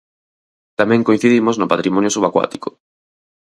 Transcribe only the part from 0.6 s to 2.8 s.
Tamén coincidimos no patrimonio subacuático.